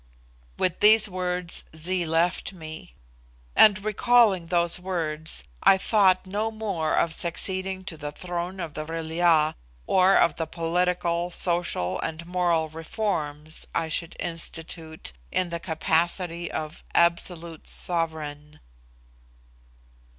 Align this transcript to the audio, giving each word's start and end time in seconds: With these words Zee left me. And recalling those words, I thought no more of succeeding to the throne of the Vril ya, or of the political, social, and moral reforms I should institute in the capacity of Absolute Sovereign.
With 0.57 0.79
these 0.79 1.07
words 1.07 1.63
Zee 1.75 2.07
left 2.07 2.53
me. 2.53 2.95
And 3.55 3.85
recalling 3.85 4.47
those 4.47 4.79
words, 4.79 5.43
I 5.61 5.77
thought 5.77 6.25
no 6.25 6.49
more 6.49 6.95
of 6.95 7.13
succeeding 7.13 7.83
to 7.83 7.97
the 7.97 8.11
throne 8.11 8.59
of 8.59 8.73
the 8.73 8.83
Vril 8.83 9.11
ya, 9.11 9.53
or 9.85 10.15
of 10.17 10.37
the 10.37 10.47
political, 10.47 11.29
social, 11.29 11.99
and 11.99 12.25
moral 12.25 12.67
reforms 12.67 13.67
I 13.75 13.89
should 13.89 14.15
institute 14.19 15.13
in 15.31 15.51
the 15.51 15.59
capacity 15.59 16.51
of 16.51 16.83
Absolute 16.95 17.67
Sovereign. 17.67 18.59